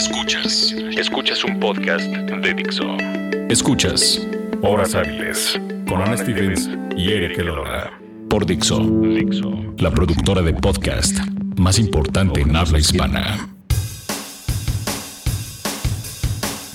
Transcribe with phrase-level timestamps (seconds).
[0.00, 0.74] Escuchas.
[0.96, 2.96] Escuchas un podcast de Dixo.
[3.50, 4.26] Escuchas
[4.62, 7.92] Horas Hábiles con Ana Stevens y Eric Elola.
[8.30, 8.80] Por Dixo.
[8.80, 9.52] Dixo.
[9.76, 11.18] La productora de podcast
[11.58, 13.50] más importante en habla hispana.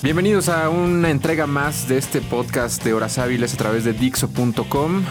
[0.04, 5.02] Bienvenidos a una entrega más de este podcast de Horas Hábiles a través de Dixo.com.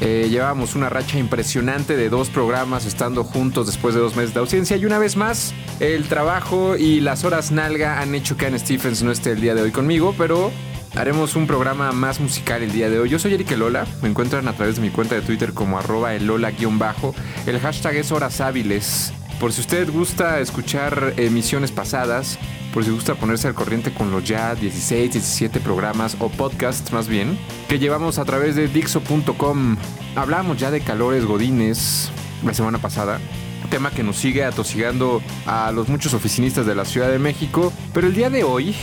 [0.00, 4.40] Eh, llevábamos una racha impresionante de dos programas estando juntos después de dos meses de
[4.40, 8.58] ausencia y una vez más el trabajo y las horas nalga han hecho que Anne
[8.58, 10.52] Stephens no esté el día de hoy conmigo, pero
[10.94, 13.08] haremos un programa más musical el día de hoy.
[13.08, 16.14] Yo soy Eric Elola, me encuentran a través de mi cuenta de Twitter como arroba
[16.14, 17.14] elola-bajo.
[17.46, 19.12] El hashtag es horas hábiles.
[19.40, 22.38] Por si usted gusta escuchar emisiones pasadas,
[22.72, 27.06] por si gusta ponerse al corriente con los ya 16, 17 programas o podcasts más
[27.08, 29.76] bien, que llevamos a través de Dixo.com.
[30.14, 32.10] Hablamos ya de calores godines
[32.44, 33.20] la semana pasada,
[33.66, 38.06] tema que nos sigue atosigando a los muchos oficinistas de la Ciudad de México, pero
[38.06, 38.74] el día de hoy,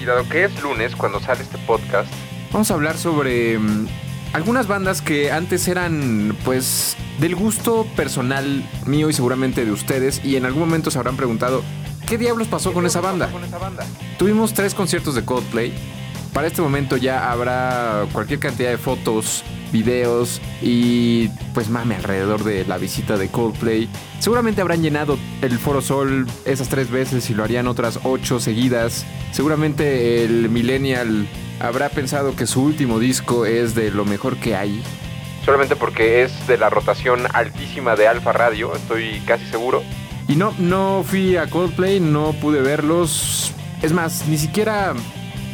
[0.00, 2.08] y dado que es lunes cuando sale este podcast,
[2.52, 3.86] vamos a hablar sobre mm,
[4.32, 10.36] algunas bandas que antes eran pues del gusto personal mío y seguramente de ustedes y
[10.36, 11.62] en algún momento se habrán preguntado
[12.06, 13.28] ¿qué diablos pasó con esa banda?
[14.18, 15.74] Tuvimos tres conciertos de Coldplay.
[16.32, 22.64] Para este momento ya habrá cualquier cantidad de fotos, videos y pues mame alrededor de
[22.66, 23.88] la visita de Coldplay.
[24.20, 29.06] Seguramente habrán llenado el Foro Sol esas tres veces y lo harían otras ocho seguidas.
[29.32, 31.26] Seguramente el Millennial
[31.58, 34.82] habrá pensado que su último disco es de lo mejor que hay.
[35.46, 39.84] Solamente porque es de la rotación altísima de Alfa Radio, estoy casi seguro.
[40.26, 43.52] Y no, no fui a Coldplay, no pude verlos.
[43.80, 44.92] Es más, ni siquiera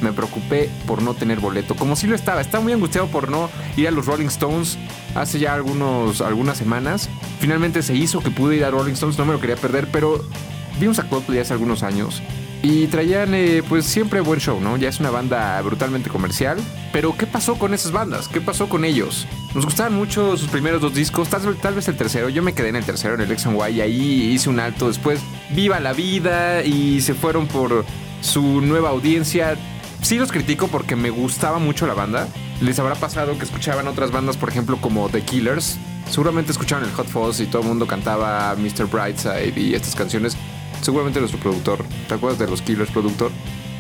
[0.01, 1.77] me preocupé por no tener boleto.
[1.77, 2.41] Como si lo estaba.
[2.41, 4.79] Estaba muy angustiado por no ir a los Rolling Stones
[5.15, 7.11] hace ya algunos, algunas semanas.
[7.39, 10.25] Finalmente se hizo que pude ir a Rolling Stones, no me lo quería perder, pero
[10.81, 12.23] vimos a Coldplay hace algunos años.
[12.62, 14.77] Y traían eh, pues siempre buen show, ¿no?
[14.77, 16.58] Ya es una banda brutalmente comercial.
[16.92, 18.28] Pero ¿qué pasó con esas bandas?
[18.28, 19.27] ¿Qué pasó con ellos?
[19.52, 22.28] Nos gustaban mucho sus primeros dos discos, tal, vez el tercero.
[22.28, 24.86] Yo me quedé en el tercero, en el X Y, y ahí hice un alto.
[24.86, 25.20] Después,
[25.51, 27.84] viva la vida y se fueron por
[28.20, 29.56] su nueva audiencia.
[30.01, 32.28] Sí los critico porque me gustaba mucho la banda.
[32.61, 35.78] Les habrá pasado que escuchaban otras bandas, por ejemplo, como The Killers.
[36.11, 38.86] Seguramente escuchaban el Hot Fuzz y todo el mundo cantaba Mr.
[38.86, 40.36] Brightside y estas canciones
[40.83, 43.31] seguramente nuestro productor, ¿te acuerdas de los Killers productor?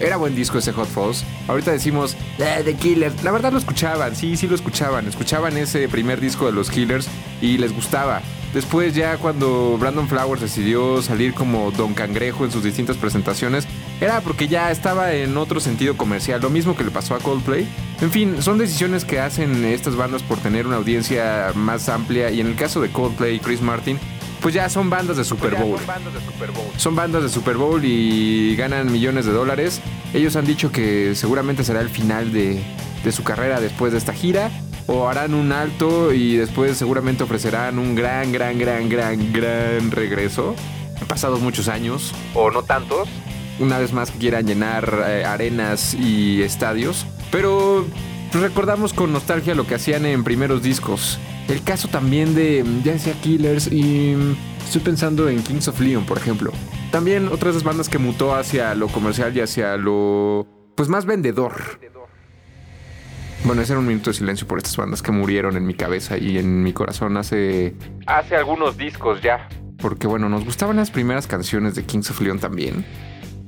[0.00, 1.22] Era buen disco ese Hot Fuzz.
[1.46, 3.22] Ahorita decimos, eh, The Killers.
[3.22, 5.06] La verdad lo escuchaban, sí, sí lo escuchaban.
[5.06, 7.08] Escuchaban ese primer disco de los Killers
[7.40, 8.20] y les gustaba.
[8.52, 13.66] Después ya cuando Brandon Flowers decidió salir como Don Cangrejo en sus distintas presentaciones,
[14.00, 17.66] era porque ya estaba en otro sentido comercial, lo mismo que le pasó a Coldplay.
[18.00, 22.40] En fin, son decisiones que hacen estas bandas por tener una audiencia más amplia y
[22.40, 23.98] en el caso de Coldplay y Chris Martin,
[24.42, 25.78] pues ya son bandas de Super Bowl.
[25.78, 26.66] Son bandas de Super Bowl.
[26.76, 29.80] Son bandas de Super Bowl y ganan millones de dólares.
[30.12, 32.62] Ellos han dicho que seguramente será el final de,
[33.04, 34.50] de su carrera después de esta gira.
[34.88, 40.56] O harán un alto y después seguramente ofrecerán un gran, gran, gran, gran, gran regreso.
[41.00, 42.12] Han pasado muchos años.
[42.34, 43.08] O no tantos.
[43.60, 47.06] Una vez más que quieran llenar eh, arenas y estadios.
[47.30, 47.86] Pero
[48.32, 51.20] recordamos con nostalgia lo que hacían en primeros discos.
[51.48, 54.16] El caso también de, ya decía Killers y
[54.64, 56.52] estoy pensando en Kings of Leon, por ejemplo.
[56.90, 61.80] También otras de bandas que mutó hacia lo comercial y hacia lo, pues más vendedor.
[63.44, 66.16] Bueno, ese era un minuto de silencio por estas bandas que murieron en mi cabeza
[66.16, 67.74] y en mi corazón hace...
[68.06, 69.48] Hace algunos discos ya.
[69.78, 72.84] Porque bueno, nos gustaban las primeras canciones de Kings of Leon también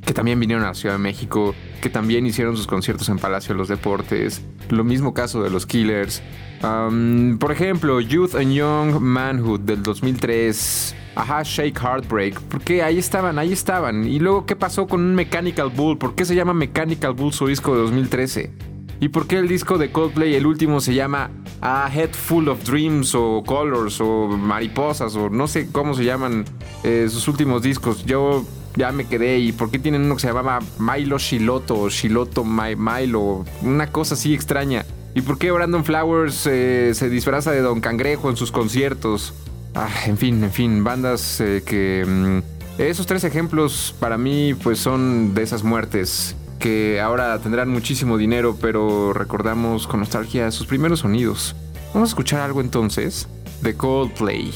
[0.05, 3.55] que también vinieron a la Ciudad de México, que también hicieron sus conciertos en Palacio
[3.55, 4.43] de los Deportes.
[4.71, 6.23] Lo mismo caso de los Killers.
[6.61, 10.97] por ejemplo, Youth and Young Manhood del 2003.
[11.17, 12.41] Ajá, Shake Heartbreak.
[12.41, 14.07] Porque ahí estaban, ahí estaban.
[14.07, 15.97] Y luego, ¿qué pasó con un Mechanical Bull?
[15.99, 18.53] ¿Por qué se llama Mechanical Bull su disco de 2013?
[19.01, 22.65] ¿Y por qué el disco de Coldplay, el último, se llama A Head Full of
[22.65, 26.45] Dreams o Colors o Mariposas o no sé cómo se llaman
[26.85, 28.05] eh, sus últimos discos?
[28.05, 28.45] Yo
[28.77, 29.39] ya me quedé.
[29.39, 33.45] ¿Y por qué tienen uno que se llamaba Milo Shiloto o Shiloto Milo?
[33.63, 34.85] Una cosa así extraña.
[35.15, 39.33] ¿Y por qué Brandon Flowers eh, se disfraza de Don Cangrejo en sus conciertos?
[39.75, 42.05] Ah, en fin, en fin, bandas eh, que...
[42.07, 48.19] Mm, esos tres ejemplos para mí pues son de esas muertes que ahora tendrán muchísimo
[48.19, 51.55] dinero, pero recordamos con nostalgia sus primeros sonidos.
[51.93, 53.29] Vamos a escuchar algo entonces
[53.63, 54.53] de Coldplay.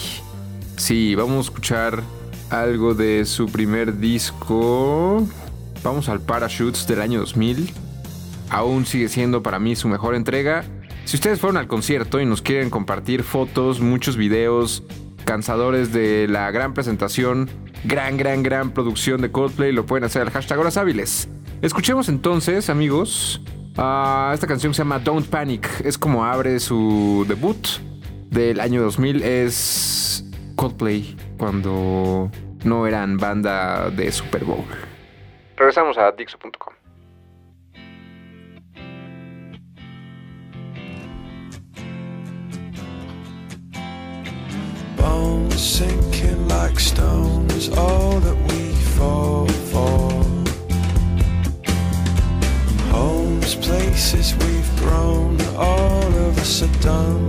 [0.77, 2.03] Sí, vamos a escuchar
[2.51, 5.27] algo de su primer disco.
[5.83, 7.71] Vamos al Parachutes del año 2000.
[8.51, 10.65] Aún sigue siendo para mí su mejor entrega.
[11.05, 14.83] Si ustedes fueron al concierto y nos quieren compartir fotos, muchos videos,
[15.25, 17.49] cansadores de la gran presentación,
[17.85, 19.73] gran, gran, gran producción de Coldplay.
[19.73, 21.29] Lo pueden hacer al hashtag Horas Hábiles.
[21.63, 23.41] Escuchemos entonces, amigos,
[23.73, 25.69] esta canción se llama Don't Panic.
[25.85, 27.67] Es como abre su debut
[28.31, 29.23] del año 2000.
[29.23, 30.25] Es
[30.57, 32.31] Coldplay cuando
[32.65, 34.65] no eran banda de Super Bowl.
[35.57, 36.75] Regresamos a Dixo.com.
[44.97, 50.11] Bones sinking like stone is all that we fall for.
[52.91, 57.28] Homes, places we've grown, all of us are done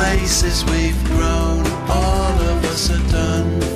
[0.00, 1.60] places we've grown,
[1.90, 3.69] all of us are done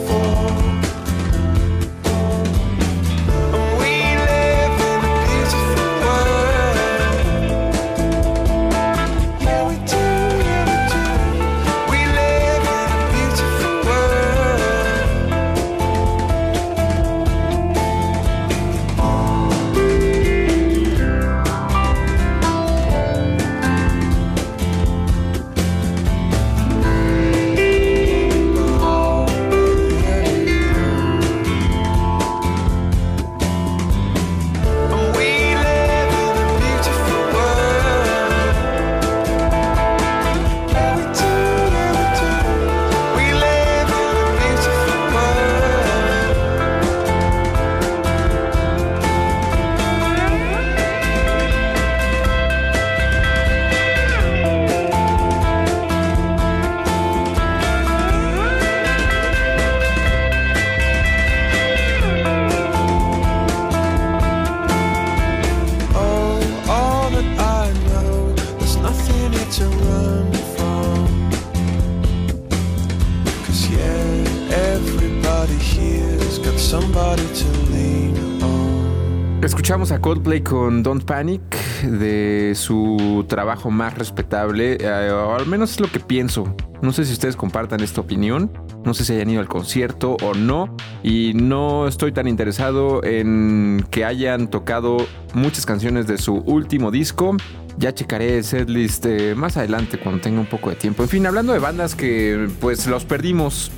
[79.65, 81.41] Escuchamos a Coldplay con Don't Panic
[81.85, 86.55] de su trabajo más respetable, eh, al menos es lo que pienso.
[86.83, 88.53] No sé si ustedes compartan esta opinión,
[88.85, 93.87] no sé si hayan ido al concierto o no, y no estoy tan interesado en
[93.91, 94.99] que hayan tocado
[95.33, 97.35] muchas canciones de su último disco.
[97.79, 101.03] Ya checaré el setlist eh, más adelante cuando tenga un poco de tiempo.
[101.05, 103.73] En fin, hablando de bandas que pues los perdimos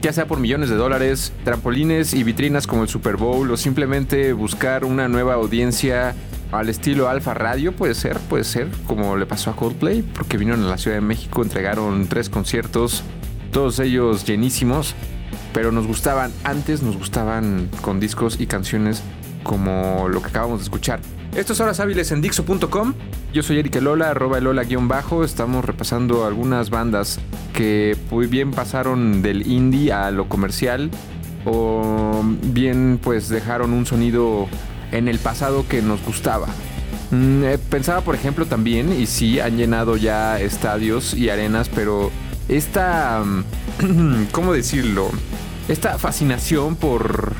[0.00, 4.32] ya sea por millones de dólares, trampolines y vitrinas como el Super Bowl o simplemente
[4.32, 6.14] buscar una nueva audiencia
[6.52, 10.64] al estilo Alfa Radio, puede ser, puede ser, como le pasó a Coldplay, porque vinieron
[10.64, 13.02] a la Ciudad de México, entregaron tres conciertos,
[13.52, 14.94] todos ellos llenísimos,
[15.52, 19.02] pero nos gustaban antes, nos gustaban con discos y canciones
[19.42, 21.00] como lo que acabamos de escuchar.
[21.34, 22.94] Estas horas hábiles en Dixo.com.
[23.32, 25.24] Yo soy Eric Lola, arroba Lola-bajo.
[25.24, 27.20] Estamos repasando algunas bandas
[27.52, 30.90] que muy bien pasaron del indie a lo comercial
[31.44, 34.48] o bien pues dejaron un sonido
[34.92, 36.48] en el pasado que nos gustaba.
[37.10, 42.10] Mm, eh, pensaba por ejemplo también, y sí han llenado ya estadios y arenas, pero
[42.48, 45.10] esta, mm, ¿cómo decirlo?
[45.68, 47.34] Esta fascinación por,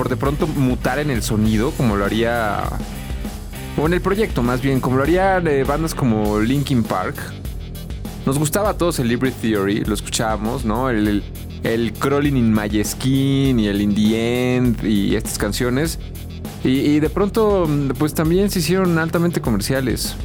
[0.00, 2.62] por de pronto mutar en el sonido, como lo haría
[3.76, 7.16] o en el proyecto más bien, como lo harían eh, bandas como Linkin Park.
[8.24, 10.88] Nos gustaba a todos el Libre Theory, lo escuchábamos, ¿no?
[10.88, 11.22] El, el,
[11.64, 15.98] el Crawling in My Skin y el In the End y estas canciones.
[16.64, 20.16] Y, y de pronto, pues también se hicieron altamente comerciales.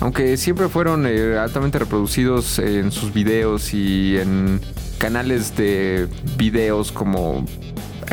[0.00, 4.60] Aunque siempre fueron eh, altamente reproducidos en sus videos y en
[4.98, 7.46] canales de videos como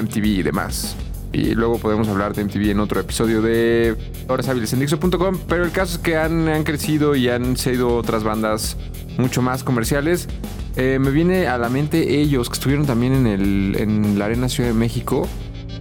[0.01, 0.95] MTV y demás.
[1.31, 3.95] Y luego podemos hablar de MTV en otro episodio de
[4.27, 5.37] Horas Hábiles en Dixo.com.
[5.47, 8.77] Pero el caso es que han, han crecido y han sido otras bandas
[9.17, 10.27] mucho más comerciales.
[10.75, 14.49] Eh, me viene a la mente ellos que estuvieron también en, el, en la Arena
[14.49, 15.27] Ciudad de México.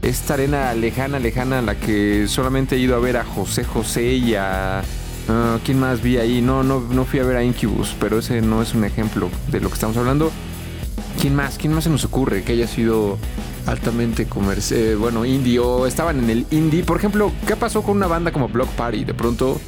[0.03, 4.13] Esta arena lejana, lejana, a la que solamente he ido a ver a José José
[4.15, 4.83] y a.
[5.29, 6.41] ah, ¿Quién más vi ahí?
[6.41, 9.61] No, no, no fui a ver a Incubus, pero ese no es un ejemplo de
[9.61, 10.31] lo que estamos hablando.
[11.21, 11.59] ¿Quién más?
[11.59, 13.19] ¿Quién más se nos ocurre que haya sido
[13.69, 14.97] altamente comercial?
[14.97, 16.83] bueno, indie o estaban en el indie.
[16.83, 19.05] Por ejemplo, ¿qué pasó con una banda como Block Party?
[19.05, 19.61] De pronto,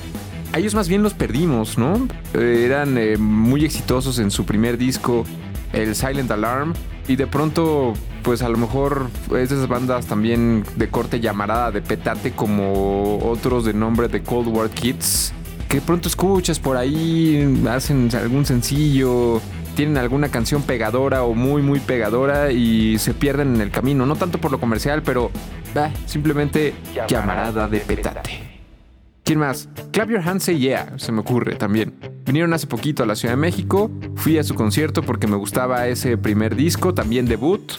[0.54, 2.08] ellos más bien los perdimos, ¿no?
[2.34, 5.24] Eh, eran eh, muy exitosos en su primer disco,
[5.72, 6.74] el Silent Alarm,
[7.08, 12.32] y de pronto pues a lo mejor esas bandas también de corte llamarada de petate
[12.32, 15.32] como otros de nombre de Cold War Kids,
[15.68, 19.40] que pronto escuchas por ahí, hacen algún sencillo,
[19.80, 24.14] tienen alguna canción pegadora o muy muy pegadora y se pierden en el camino, no
[24.14, 25.30] tanto por lo comercial, pero
[25.74, 26.74] bah, simplemente
[27.08, 28.60] llamarada de petate.
[29.24, 29.70] ¿Quién más?
[29.90, 31.94] Clap Your Hands Say Yeah, se me ocurre también.
[32.26, 35.88] Vinieron hace poquito a la Ciudad de México, fui a su concierto porque me gustaba
[35.88, 37.72] ese primer disco, también debut.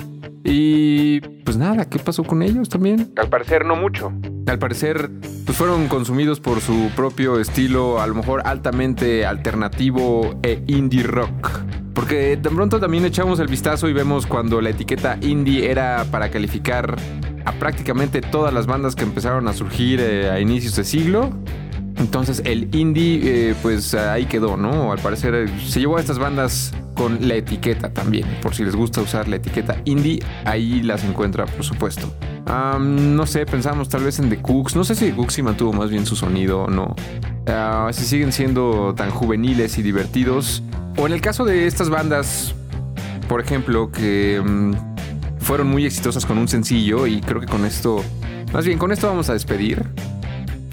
[0.43, 3.12] Y pues nada, ¿qué pasó con ellos también?
[3.15, 4.12] Al parecer no mucho.
[4.48, 5.10] Al parecer
[5.45, 11.50] pues fueron consumidos por su propio estilo, a lo mejor altamente alternativo e indie rock.
[11.93, 16.29] Porque de pronto también echamos el vistazo y vemos cuando la etiqueta indie era para
[16.31, 16.98] calificar
[17.45, 21.31] a prácticamente todas las bandas que empezaron a surgir eh, a inicios de siglo.
[21.98, 24.91] Entonces el indie, eh, pues ahí quedó, ¿no?
[24.91, 28.27] Al parecer eh, se llevó a estas bandas con la etiqueta también.
[28.41, 32.13] Por si les gusta usar la etiqueta indie, ahí las encuentra, por supuesto.
[32.79, 34.75] No sé, pensamos tal vez en The Cooks.
[34.75, 36.95] No sé si The Cooks sí mantuvo más bien su sonido o no.
[37.48, 40.63] Ah, si siguen siendo tan juveniles y divertidos.
[40.98, 42.53] O en el caso de estas bandas,
[43.29, 44.74] por ejemplo, que mm,
[45.39, 48.03] fueron muy exitosas con un sencillo y creo que con esto,
[48.53, 49.86] más bien con esto vamos a despedir.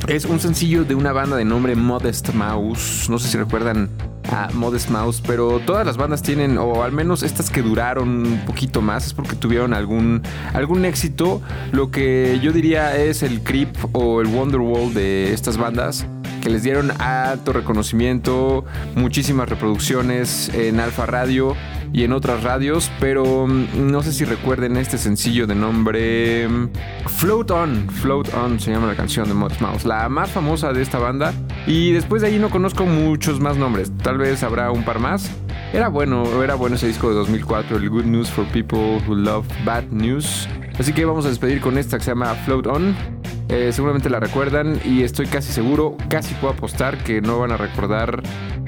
[0.08, 3.08] Es un sencillo de una banda de nombre Modest Mouse.
[3.08, 3.90] No sé si recuerdan
[4.28, 8.44] a Modest Mouse, pero todas las bandas tienen, o al menos estas que duraron un
[8.46, 10.22] poquito más, es porque tuvieron algún,
[10.54, 11.40] algún éxito.
[11.72, 16.06] Lo que yo diría es el Creep o el Wonderwall de estas bandas
[16.40, 18.64] que les dieron alto reconocimiento,
[18.94, 21.56] muchísimas reproducciones en Alfa Radio
[21.92, 26.68] y en otras radios, pero mm, no sé si recuerden este sencillo de nombre mm,
[27.06, 30.82] Float On, Float On se llama la canción de Modest Mouse, la más famosa de
[30.82, 31.32] esta banda
[31.66, 35.30] y después de ahí no conozco muchos más nombres, tal vez habrá un par más.
[35.72, 39.46] Era bueno, era bueno ese disco de 2004, el Good News for People Who Love
[39.66, 40.48] Bad News.
[40.78, 43.17] Así que vamos a despedir con esta que se llama Float On.
[43.48, 47.56] Eh, seguramente la recuerdan y estoy casi seguro, casi puedo apostar que no van a
[47.56, 48.22] recordar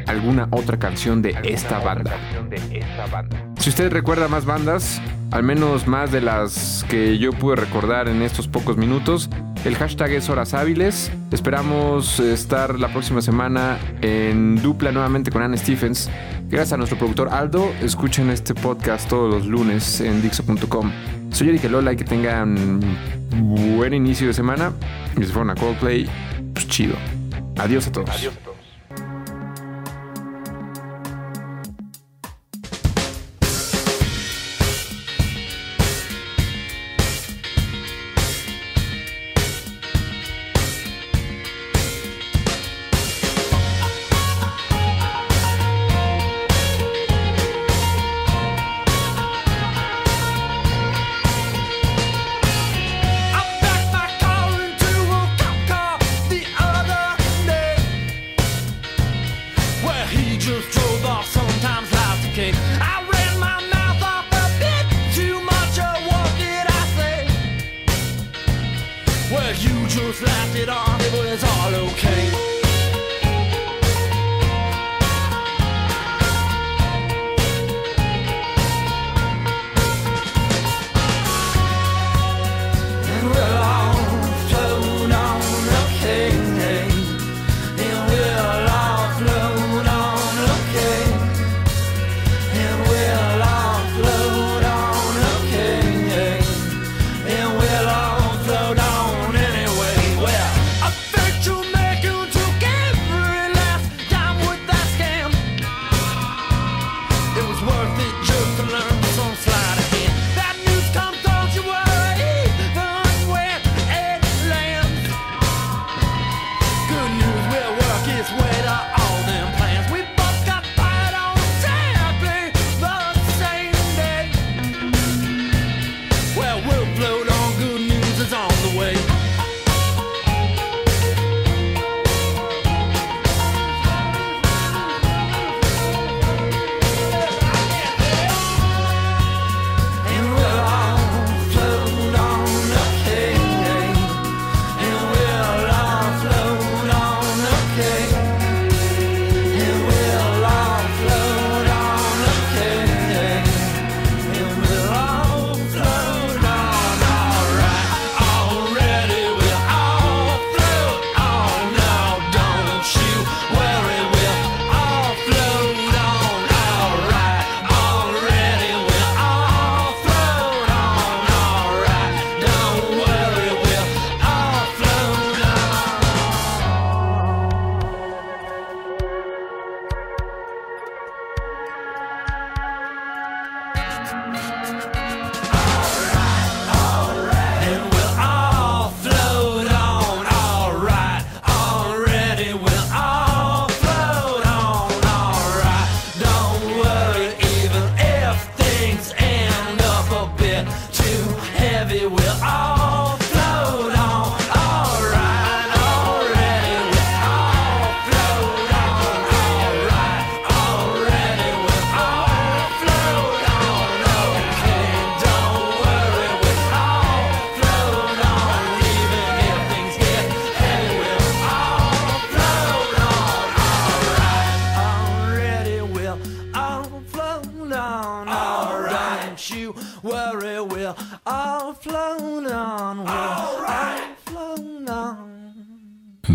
[0.06, 2.16] alguna otra canción de esta banda.
[3.58, 8.22] Si usted recuerda más bandas, al menos más de las que yo pude recordar en
[8.22, 9.28] estos pocos minutos,
[9.64, 11.12] el hashtag es horas hábiles.
[11.30, 16.10] Esperamos estar la próxima semana en dupla nuevamente con Anne Stephens.
[16.48, 20.90] Gracias a nuestro productor Aldo, escuchen este podcast todos los lunes en Dixo.com.
[21.32, 22.80] Soy Eric Lola y que tengan
[23.30, 24.72] buen inicio de semana.
[25.16, 26.08] Y si fueron a Coldplay,
[26.52, 26.94] pues chido.
[27.56, 28.22] Adiós a todos.
[28.22, 28.49] I
[69.90, 71.00] just laughed it off.
[71.00, 72.59] It was all okay.